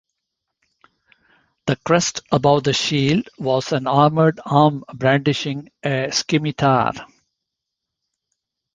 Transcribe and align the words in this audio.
The 1.67 1.75
crest 1.75 2.21
above 2.31 2.63
the 2.63 2.73
shield 2.73 3.29
was 3.37 3.71
an 3.71 3.85
armoured 3.85 4.39
arm 4.43 4.83
brandishing 4.91 5.69
a 5.85 6.09
scimitar. 6.11 6.93